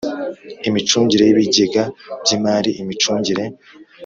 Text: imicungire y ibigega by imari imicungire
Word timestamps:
imicungire 0.69 1.23
y 1.25 1.31
ibigega 1.33 1.83
by 2.23 2.29
imari 2.37 2.71
imicungire 2.81 3.43